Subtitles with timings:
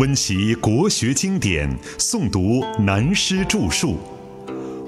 [0.00, 3.98] 温习国学经典，诵读南师著述。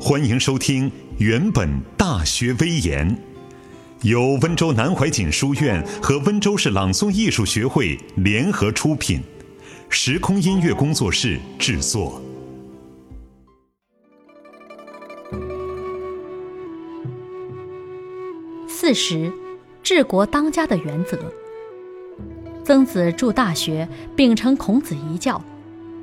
[0.00, 1.68] 欢迎收听《原本
[1.98, 3.06] 大学威严》，
[4.09, 9.20] 由温州南怀瑾书院和温州市朗诵艺术学会联合出品，
[9.90, 12.22] 时空音乐工作室制作。
[18.66, 19.30] 四十，
[19.82, 21.18] 治国当家的原则。
[22.64, 25.42] 曾子著《大学》，秉承孔子遗教，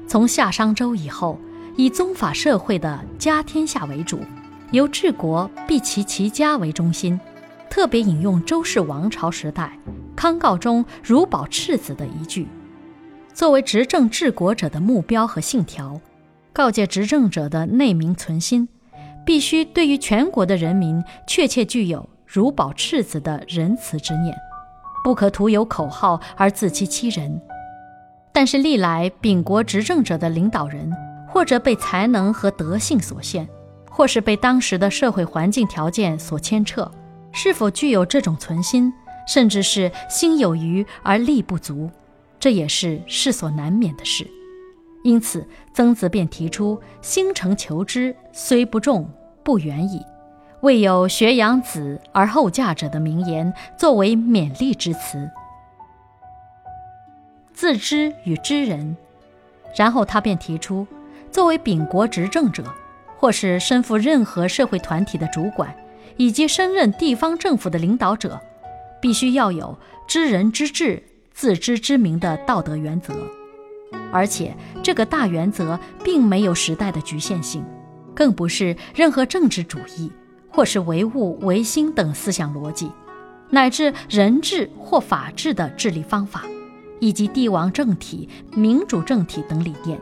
[0.06, 1.40] 从夏商周以后，
[1.78, 4.20] 以宗法社会的家天下为主，
[4.72, 7.18] 由治国必齐其家为中心，
[7.70, 9.80] 特别引用周氏王朝时代
[10.18, 12.46] 康诰中如保赤子的一句，
[13.34, 16.02] 作为执政治国者的目标和信条，
[16.52, 18.68] 告诫执政者的内明存心，
[19.26, 22.10] 必须对于全国的人民确切具有。
[22.32, 24.38] 如保赤子的仁慈之念，
[25.04, 27.42] 不可徒有口号而自欺欺人。
[28.32, 30.92] 但是历来秉国执政者的领导人，
[31.28, 33.48] 或者被才能和德性所限，
[33.90, 36.90] 或是被当时的社会环境条件所牵扯，
[37.32, 38.94] 是否具有这种存心，
[39.28, 41.90] 甚至是心有余而力不足，
[42.40, 44.26] 这也是世所难免的事。
[45.04, 49.10] 因此，曾子便提出“心诚求之，虽不重，
[49.44, 50.02] 不远矣”。
[50.62, 55.30] 未有学养子而后嫁者的名言，作为勉励之词。
[57.54, 58.96] 自知与知人，
[59.76, 60.86] 然后他便提出，
[61.32, 62.64] 作为秉国执政者，
[63.16, 65.74] 或是身负任何社会团体的主管，
[66.18, 68.40] 以及升任地方政府的领导者，
[69.02, 69.78] 必须要有
[70.08, 71.02] 知人之智、
[71.34, 73.14] 自知之明的道德原则。
[74.12, 77.64] 而且，这个大原则并没有时代的局限性，
[78.14, 80.12] 更不是任何政治主义。
[80.60, 82.92] 或是唯物唯心等思想逻辑，
[83.52, 86.44] 乃至人治或法治的治理方法，
[87.00, 89.98] 以及帝王政体、民主政体等理念，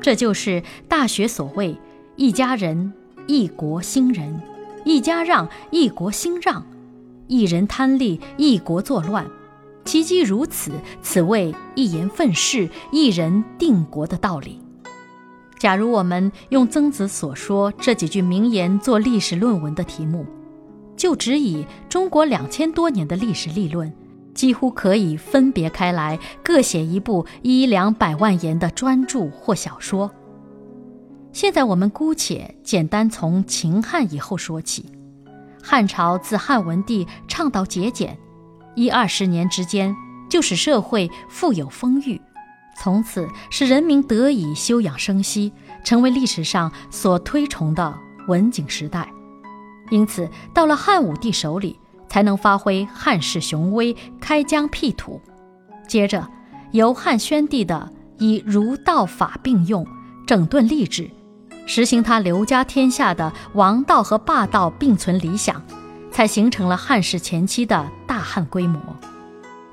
[0.00, 1.78] 这就是《大学》所谓
[2.16, 2.92] “一家人，
[3.28, 4.40] 一国兴仁；
[4.84, 6.64] 一家让，一国兴让；
[7.28, 9.24] 一人贪利，一国作乱。
[9.84, 14.58] 其机如此，此谓一言愤世，一人定国”的道理。
[15.58, 20.26] 假如我们用曾子所说这几句名言做历史论文的题目，
[20.96, 23.90] 就只以中国两千多年的历史立论，
[24.34, 30.10] 几乎可以分别开来，各写一部一两百万言的专著或小说。
[31.32, 34.84] 现在我们姑且简单从秦汉以后说起。
[35.62, 38.16] 汉朝自汉文帝倡导节俭，
[38.74, 39.96] 一二十年之间，
[40.30, 42.20] 就使社会富有丰裕。
[42.78, 47.98] 从此使人民得以休养生息，成为历史上所推崇的
[48.28, 49.10] 文景时代。
[49.90, 51.78] 因此，到了汉武帝手里，
[52.08, 55.20] 才能发挥汉室雄威，开疆辟土。
[55.88, 56.28] 接着，
[56.72, 59.86] 由汉宣帝的以儒道法并用，
[60.26, 61.10] 整顿吏治，
[61.66, 65.62] 实行他刘家天下的王道和霸道并存理想，
[66.10, 68.80] 才形成了汉室前期的大汉规模。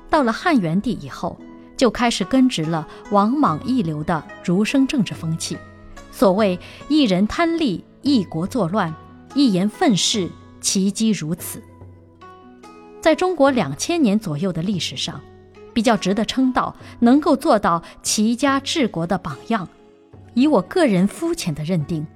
[0.08, 1.38] 到了汉元帝以后。
[1.84, 5.58] 就开始根植了王莽一流的儒生政治风气。
[6.10, 6.58] 所谓
[6.88, 8.90] “一人贪利，一国作乱；
[9.34, 10.30] 一言愤世，
[10.62, 11.62] 其机如此。”
[13.02, 15.20] 在中国两千年左右的历史上，
[15.74, 19.68] 比较值得称道、能够做到齐家治国的榜样，
[20.32, 22.06] 以我个人肤浅的认定，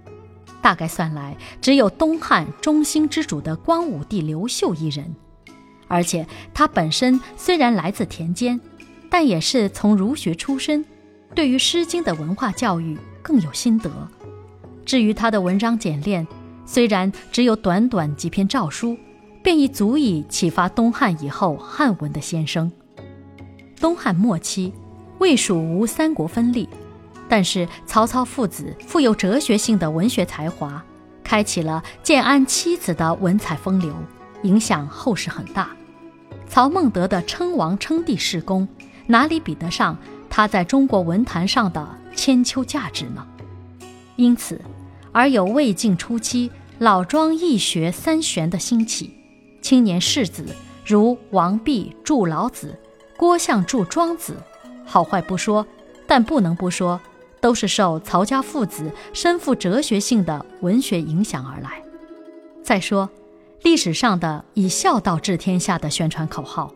[0.62, 5.14] 大概算来只有东汉中兴之主的光武帝刘秀一人。
[5.88, 8.58] 而且他本身虽然来自田间。
[9.10, 10.84] 但也是从儒学出身，
[11.34, 13.90] 对于《诗经》的文化教育更有心得。
[14.84, 16.26] 至于他的文章简练，
[16.64, 18.96] 虽然只有短短几篇诏书，
[19.42, 22.70] 便已足以启发东汉以后汉文的先生。
[23.80, 24.72] 东汉末期，
[25.18, 26.68] 魏蜀吴三国分立，
[27.28, 30.82] 但是曹操父子富有哲学性的文学才华，
[31.22, 33.94] 开启了建安七子的文采风流，
[34.42, 35.70] 影响后世很大。
[36.48, 38.66] 曹孟德的称王称帝事功。
[39.08, 39.96] 哪里比得上
[40.30, 43.26] 他在中国文坛上的千秋价值呢？
[44.16, 44.60] 因此，
[45.12, 49.14] 而有魏晋初期老庄易学三玄的兴起，
[49.62, 50.44] 青年士子
[50.84, 52.78] 如王弼著老子，
[53.16, 54.36] 郭象著庄子，
[54.84, 55.66] 好坏不说，
[56.06, 57.00] 但不能不说，
[57.40, 61.82] 都是受曹家父子身负哲学性的文学影响而来。
[62.62, 63.08] 再说，
[63.62, 66.72] 历史上的以孝道治天下的宣传口号，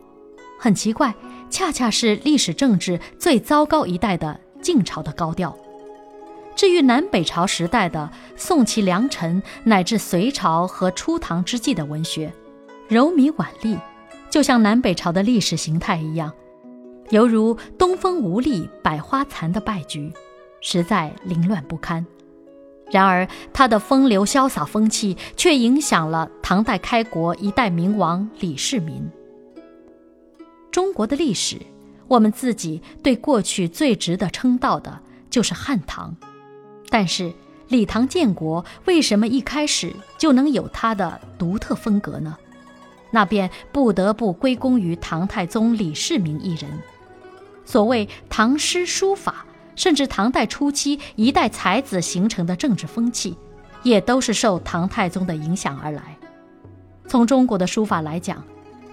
[0.63, 1.13] 很奇怪。
[1.49, 5.55] 恰恰是历史政治最糟糕一代的晋朝的高调。
[6.55, 12.31] 至于南北朝时代的宋齐梁陈，乃至隋朝和初唐之际的文学，
[12.87, 13.77] 柔靡婉丽，
[14.29, 16.31] 就像南北朝的历史形态一样，
[17.09, 20.11] 犹如东风无力百花残的败局，
[20.61, 22.03] 实在凌乱不堪。
[22.89, 29.07] 然而，他的风流潇洒风气却影响了唐代开国一代名王李世民。
[30.73, 31.61] 中国的历史，
[32.09, 34.99] 我们自己对过去最值得称道的
[35.29, 36.13] 就是汉唐，
[36.89, 37.31] 但是
[37.67, 42.35] 李唐建国为什么一开始就能有它的独特风格呢？
[43.11, 46.67] 那便不得不归功于唐太宗李世民一人。
[47.63, 49.45] 所谓唐诗书法。
[49.75, 53.35] 甚至唐代初期一代才子形成的政治风气，
[53.81, 56.15] 也都是受唐太宗的影响而来。
[57.07, 58.43] 从中国的书法来讲，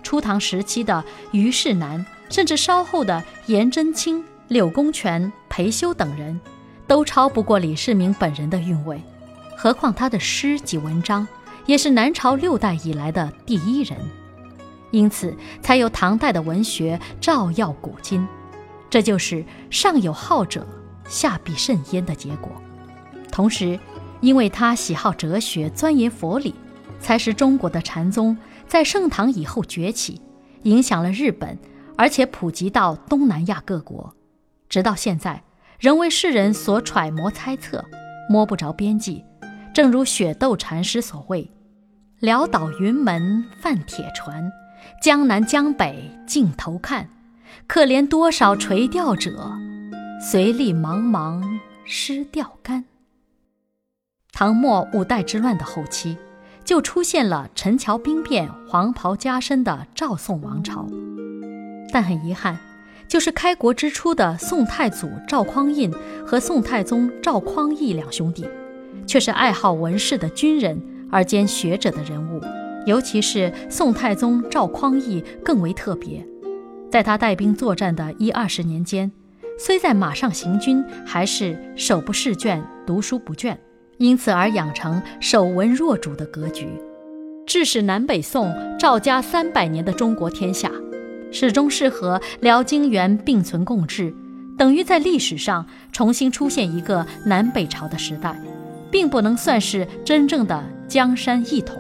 [0.03, 6.41] 初唐时期的虞世南，甚至稍后的颜真卿、柳公权、裴休等人，
[6.87, 9.01] 都超不过李世民本人的韵味。
[9.57, 11.27] 何况他的诗及文章，
[11.67, 13.99] 也是南朝六代以来的第一人，
[14.91, 18.27] 因此才有唐代的文学照耀古今。
[18.89, 20.67] 这就是上有好者，
[21.07, 22.51] 下必甚焉的结果。
[23.31, 23.79] 同时，
[24.21, 26.55] 因为他喜好哲学，钻研佛理，
[26.99, 28.37] 才使中国的禅宗
[28.71, 30.23] 在盛唐以后崛起，
[30.63, 31.59] 影响了日本，
[31.97, 34.15] 而且普及到东南亚各国，
[34.69, 35.43] 直到现在
[35.81, 37.85] 仍为世人所揣摩猜测，
[38.29, 39.25] 摸不着边际。
[39.75, 41.51] 正如雪窦禅师所谓
[42.23, 44.53] ：“潦倒云门泛铁船，
[45.03, 47.11] 江南江北尽头看。”
[47.67, 49.53] 可怜多少垂钓者，
[50.23, 51.43] 随力茫茫
[51.85, 52.85] 失钓竿。
[54.31, 56.17] 唐末五代之乱的后期，
[56.65, 60.87] 就出现了陈桥兵变、黄袍加身的赵宋王朝。
[61.93, 62.57] 但很遗憾，
[63.09, 65.93] 就是开国之初的宋太祖赵匡胤
[66.25, 68.47] 和宋太宗赵匡义两兄弟，
[69.07, 70.81] 却是爱好文事的军人
[71.11, 72.41] 而兼学者的人物。
[72.87, 76.25] 尤其是宋太宗赵匡义更为特别。
[76.91, 79.13] 在他带兵作战的一二十年间，
[79.59, 83.57] 虽在马上行军，还是手不释卷，读书不倦，
[84.01, 86.67] 因此而养成守文若主的格局，
[87.47, 90.71] 致使南北宋赵家三百年的中国天下，
[91.31, 94.11] 始终是和辽金元并存共治，
[94.57, 98.35] 等于在历史上重新出现一个南北朝的时代，
[98.91, 101.77] 并不能算是真正的江山一统，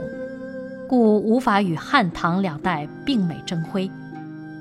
[0.86, 3.90] 故无法与汉唐两代并美争辉。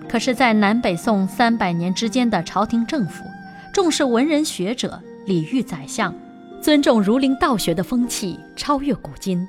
[0.07, 3.25] 可是，在南北宋三百年之间的朝廷政府，
[3.73, 4.97] 重视文人学者、
[5.27, 6.15] 礼遇宰相、
[6.61, 9.47] 尊重儒林道学的风气超越古今，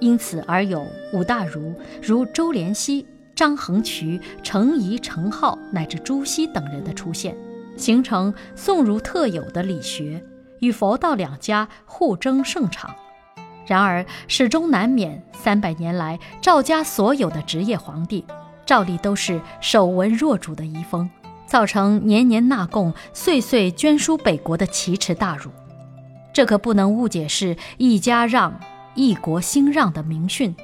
[0.00, 1.72] 因此而有五大儒
[2.02, 7.36] 如周濂溪、张衡渠、程颐、程颢乃至朱熹等人的出现，
[7.76, 10.20] 形成宋儒特有的理学
[10.58, 12.92] 与佛道两家互争盛场。
[13.64, 18.24] 然而，始终难免三百年来赵家所有的职业皇帝。
[18.66, 21.08] 照例都是守文若主的遗风，
[21.46, 25.50] 造成年年纳贡、岁岁捐书北国的奇耻大辱。
[26.34, 28.60] 这可不能误解是一家让、
[28.94, 30.54] 一国兴让的明训。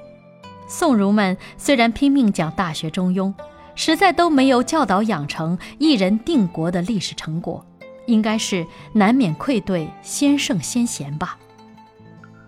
[0.69, 3.33] 宋儒们虽然拼命讲《大学》《中庸》，
[3.77, 7.65] 实在都没有教导养成一人定国的历史成果，
[8.07, 11.39] 应该是难免愧对先圣先贤吧。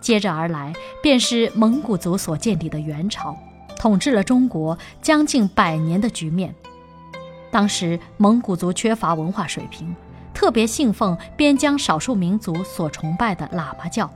[0.00, 3.36] 接着而来，便是蒙古族所建立的元朝。
[3.78, 6.54] 统治了中国将近百年的局面。
[7.50, 9.94] 当时蒙古族缺乏文化水平，
[10.34, 14.10] 特别信奉边疆少数民族所崇拜的喇嘛教，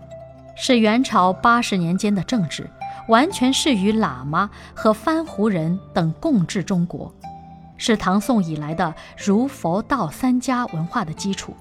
[0.57, 2.69] 是元朝八十年间的政治
[3.09, 7.13] 完全是与喇嘛和番胡人等共治中国，
[7.77, 11.55] 是唐宋以来的儒佛道三家文化的基础，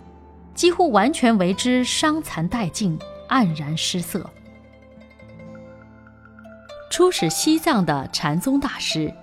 [0.54, 2.98] 几乎完全为之伤残殆尽，
[3.30, 4.28] 黯然失色。
[6.90, 9.14] 出使西藏的禅宗大师，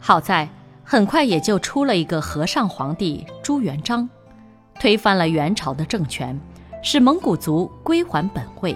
[0.00, 0.48] 好在
[0.82, 4.08] 很快也就出了一个和尚皇帝朱元璋，
[4.80, 6.40] 推翻了元朝的政权，
[6.82, 8.74] 使蒙古族归还本位，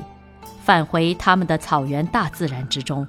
[0.62, 3.08] 返回他们的草原大自然之中。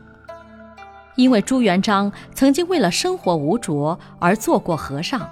[1.17, 5.29] 因为朱元璋曾经为了生活无着而做过和尚，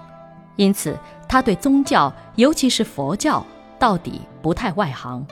[0.58, 3.46] 因此他对宗教，尤其是佛教，
[3.80, 5.26] 到底不太外行。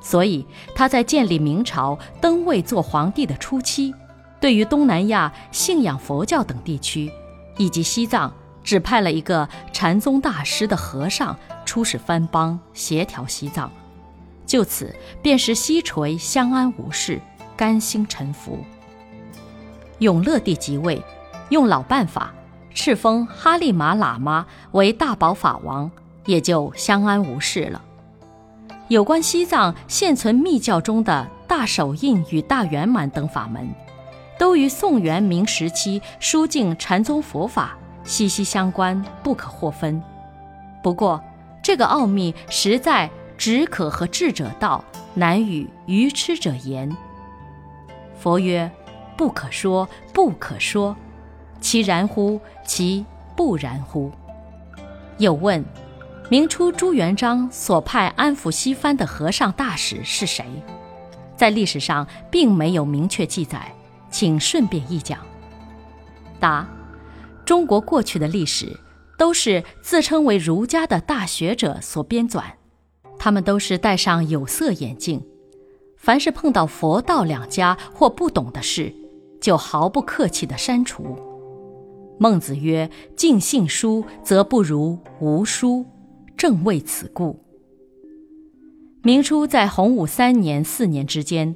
[0.00, 0.44] 所以
[0.74, 3.94] 他在建立明朝、登位做皇帝的初期，
[4.40, 7.10] 对于东南亚信仰佛教等地区，
[7.56, 8.32] 以及西藏，
[8.64, 13.70] 指派了一个禅宗大师的和尚出使藩邦，协调西藏。
[14.46, 17.20] 就此，便是西垂相安无事，
[17.56, 18.58] 甘心臣服。
[19.98, 21.00] 永乐帝即位，
[21.50, 22.32] 用老办法，
[22.74, 25.90] 敕封哈利玛喇嘛为大宝法王，
[26.26, 27.80] 也就相安无事了。
[28.88, 33.66] 有关西藏现存密教中的大手印与大圆满等法门，
[34.38, 40.00] 都于宋元明时期输进禅宗佛法，息息相关，不可或分。
[40.82, 41.22] 不过，
[41.62, 44.84] 这个奥秘实在只可和智者道，
[45.14, 46.94] 难与愚痴者言。
[48.18, 48.70] 佛曰
[49.16, 50.94] ：“不可说，不可说。
[51.60, 52.40] 其然乎？
[52.64, 54.12] 其不然乎？”
[55.18, 55.64] 又问
[56.28, 60.44] ：“明初朱元璋所派安抚西番的和尚大使是谁？”
[61.36, 63.72] 在历史上并没有明确记载，
[64.10, 65.18] 请顺便一讲。
[66.38, 66.66] 答：
[67.44, 68.78] 中国过去的历史
[69.16, 72.42] 都是自称为儒家的大学者所编纂，
[73.18, 75.22] 他们都是戴上有色眼镜，
[75.96, 78.92] 凡是碰到佛道两家或不懂的事，
[79.40, 81.18] 就毫不客气地删除。
[82.18, 85.84] 孟子曰：“尽信书，则不如无书。”
[86.36, 87.40] 正为此故。
[89.02, 91.54] 明初在洪武三年、四年之间，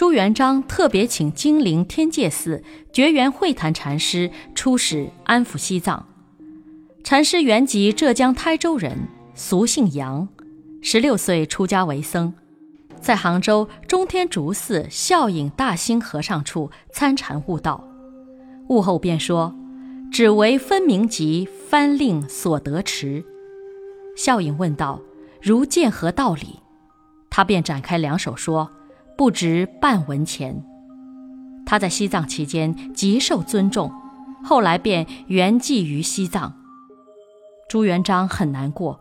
[0.00, 6.06] 朱元璋特别请金陵天界寺觉元会谈禅师出使安抚西藏。
[7.04, 10.26] 禅师原籍浙江台州人，俗姓杨，
[10.80, 12.32] 十六岁出家为僧，
[12.98, 17.86] 在杭州中天竺寺孝隐大兴和尚处参禅悟道。
[18.70, 19.54] 悟后便说
[20.10, 23.22] ：“只为分明集翻令所得持。”
[24.16, 25.02] 孝隐问道
[25.42, 26.60] ：“如见何道理？”
[27.28, 28.70] 他便展开两手说
[29.20, 30.64] ：“不值半文钱。”
[31.68, 33.92] 他在西藏期间极受尊重，
[34.42, 36.54] 后来便圆寂于西藏。
[37.68, 38.98] 朱元璋很难过，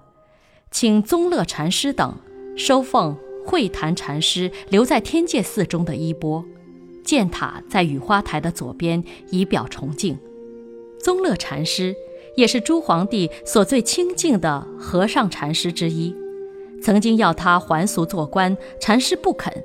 [0.72, 2.18] 请宗乐禅师等
[2.58, 6.44] 收奉慧坛禅师留在天界寺中的衣钵，
[7.02, 10.20] 建塔在雨花台的左边，以表崇敬。
[11.02, 11.96] 宗乐禅师
[12.36, 16.14] 也是朱皇帝所最亲近的和尚禅师之一。
[16.84, 19.64] 曾经要他还俗做官，禅师不肯。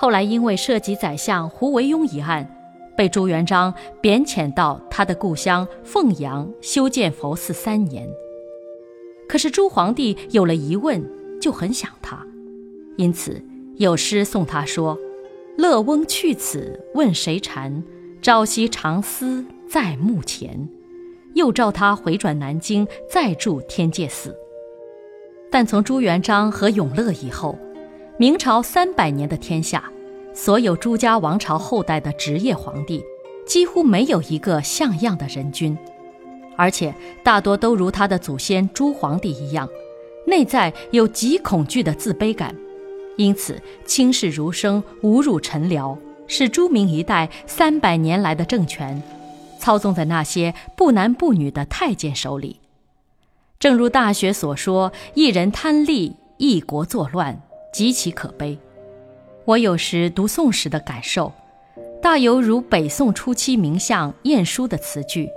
[0.00, 2.48] 后来因为涉及宰相胡惟庸一案，
[2.96, 8.08] 被朱元璋贬遣到他的故乡凤阳修建佛寺三年。
[9.28, 11.04] 可是朱皇帝有了疑问，
[11.40, 12.24] 就很想他，
[12.96, 13.42] 因此
[13.74, 14.96] 有诗送他说
[15.58, 17.82] ：“乐翁去此问谁禅？
[18.22, 20.68] 朝夕长思在目前。”
[21.34, 24.32] 又召他回转南京，再住天界寺。
[25.50, 27.58] 但从朱元璋和永乐以后，
[28.20, 29.84] 明朝三百年的天下，
[30.34, 33.00] 所有朱家王朝后代的职业皇帝，
[33.46, 35.78] 几乎没有一个像样的人君，
[36.56, 39.68] 而且大多都如他的祖先朱皇帝一样，
[40.26, 42.52] 内在有极恐惧的自卑感，
[43.16, 45.96] 因此轻视儒生，侮辱臣僚，
[46.26, 49.00] 使朱明一代三百年来的政权，
[49.60, 52.58] 操纵在那些不男不女的太监手里。
[53.60, 57.40] 正如《大学》所说：“一人贪利，一国作乱，
[57.72, 58.58] 极其可悲。”
[59.44, 61.32] 我有时读《宋史》的感受，
[62.02, 65.30] 大有如北宋初期名相晏殊的词句：“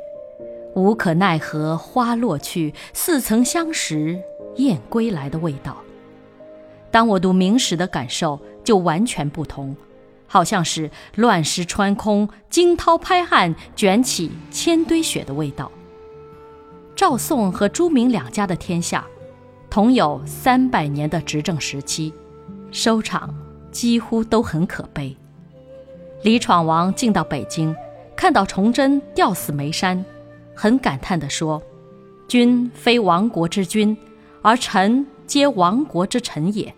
[0.76, 4.22] 无可奈何花落去，似曾相识
[4.58, 5.78] 燕归来”的味道。
[6.92, 9.76] 当我读《明史》的感受就完全不同，
[10.28, 15.72] 好像是乱石穿空，惊涛拍岸，卷起千堆雪的味道。
[16.98, 19.08] 赵宋和朱明两家的天下，
[19.70, 22.14] 同有三百年的执政时期，
[22.72, 23.34] 收场
[23.72, 25.16] 几乎都很可悲。
[26.24, 27.76] 李闯王进到北京，
[28.16, 30.04] 看到崇祯吊死眉山，
[30.56, 31.62] 很感叹地说
[32.28, 33.98] ：“君非亡国之君，
[34.42, 36.74] 而臣皆亡国之臣也。”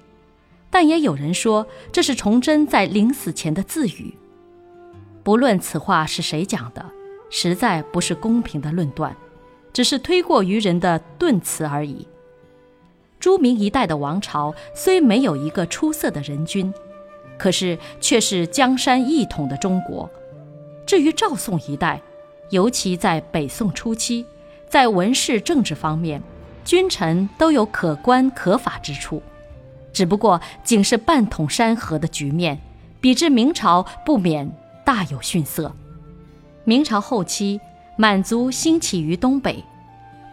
[0.70, 4.14] 但也有人说这是崇祯在临死前的自语。
[5.22, 6.84] 不论此话是谁讲的，
[7.30, 9.16] 实在不是公平的论断。
[9.72, 12.08] 只是推过于人的顿词而已。
[13.24, 16.74] 朱明一代的王朝虽没有一个出色的人君，
[17.38, 20.10] 可是却是江山一统的中国。
[20.86, 22.02] 至于赵宋一代，
[22.50, 24.26] 尤其在北宋初期，
[24.68, 26.22] 在文事政治方面，
[26.66, 29.24] 君臣都有可观可法之处，
[29.94, 32.60] 只不过仅是半统山河的局面，
[33.00, 34.52] 比之明朝不免
[34.84, 35.74] 大有逊色。
[36.66, 37.62] 明朝后期。
[37.96, 39.64] 满族兴起于东北，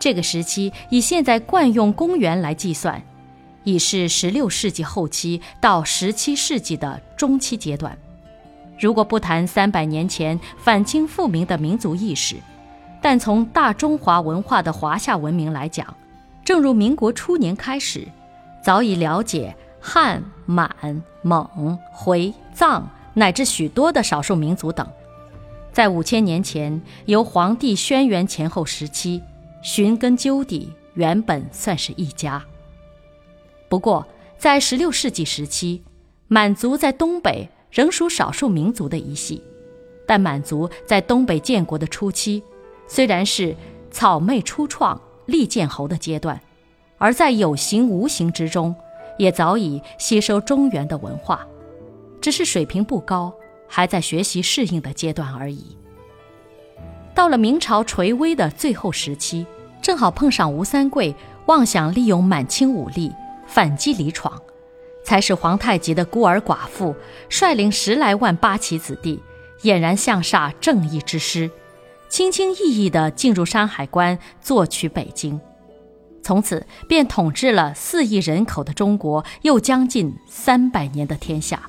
[0.01, 3.01] 这个时期以现在惯用公元来计算，
[3.65, 7.97] 已是16世纪后期到17世纪的中期阶段。
[8.79, 12.37] 如果不谈三百年前反清复明的民族意识，
[13.03, 15.95] 但从大中华文化的华夏文明来讲，
[16.43, 18.09] 正如民国初年开始，
[18.65, 20.75] 早已了解汉、满、
[21.21, 24.87] 蒙、回、藏乃至许多的少数民族等。
[25.73, 29.23] 在五千年前，由皇帝轩辕前后时期，
[29.63, 32.45] 寻根究底，原本算是一家。
[33.69, 34.07] 不过，
[34.39, 35.83] 在十六世纪时期，
[36.29, 39.43] 满族在东北仍属少数民族的一系。
[40.07, 42.43] 但满族在东北建国的初期，
[42.89, 43.55] 虽然是
[43.93, 46.41] 草昧初创、立建侯的阶段，
[46.99, 48.75] 而在有形无形之中，
[49.19, 51.47] 也早已吸收中原的文化，
[52.21, 53.33] 只是水平不高，
[53.69, 55.77] 还在学习适应的阶段而已。
[57.21, 59.45] 到了明朝垂危的最后时期，
[59.83, 63.13] 正好碰上吴三桂妄想利用满清武力
[63.47, 64.41] 反击李闯，
[65.05, 66.97] 才使皇太极的孤儿寡妇
[67.29, 69.23] 率领十来万八旗子弟，
[69.65, 71.51] 俨然像煞正义之师，
[72.09, 75.39] 轻轻易易地进入山海关，坐取北京，
[76.23, 81.69] 从此便统治了四亿人口的中国又将近三百年的天下。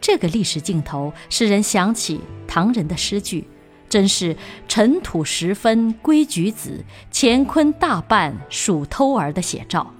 [0.00, 3.44] 这个历史镜头使人想起唐人的诗句。
[3.88, 4.36] 真是
[4.68, 9.92] 尘土十分归举子，乾坤大半属偷儿的写照。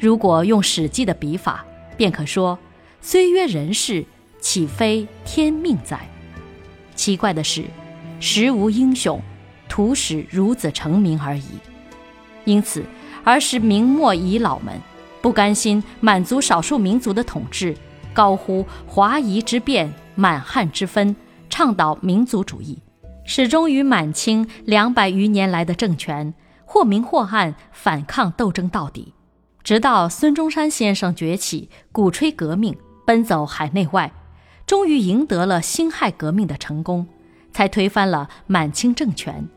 [0.00, 1.64] 如果用《史记》的笔法，
[1.96, 2.58] 便可说
[3.00, 4.04] ：“虽曰人事，
[4.40, 6.08] 岂非天命哉？”
[6.94, 7.64] 奇怪的是，
[8.20, 9.20] 时无英雄，
[9.68, 11.44] 徒使孺子成名而已。
[12.44, 12.84] 因此，
[13.24, 14.74] 儿时明末遗老们
[15.20, 17.76] 不甘心满足少数民族的统治，
[18.14, 21.14] 高呼华夷之变、满汉之分，
[21.50, 22.78] 倡导民族主义。
[23.26, 26.32] 始终与满清两百余年来的政权
[26.64, 29.12] 或明或暗反抗斗争到底，
[29.64, 34.12] 直到孙中山先生崛起，鼓吹革命，奔走海内外，
[34.64, 37.06] 终于赢得了辛亥革命的成功，
[37.52, 39.48] 才推翻了满清政权，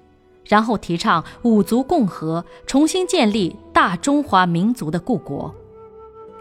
[0.46, 5.54] 然后提倡五族共和，重新建立大中华民族的故国。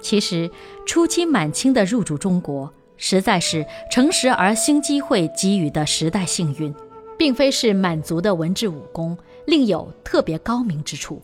[0.01, 0.51] 其实，
[0.87, 6.75] 初期满清的入主中国，实在是诚实而兴机会给予的时代幸运。
[7.19, 11.21] 并非是满族的文治武功另有特别高明之处。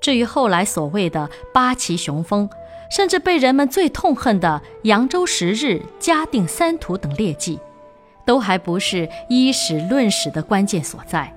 [0.00, 2.48] 至于后来所谓的八旗雄风，
[2.90, 7.58] 甚至被人们最痛恨的扬州十日、嘉定三屠等劣迹，
[8.26, 11.34] 都还不是依史论史的关键所在。